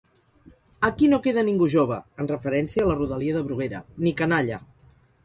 [0.87, 4.59] Aquí no queda ningú jove –en referència a la rodalia de Bruguera–, ni canalla.